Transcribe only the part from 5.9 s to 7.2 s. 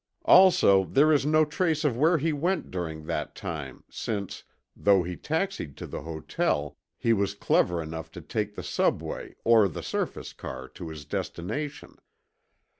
hotel, he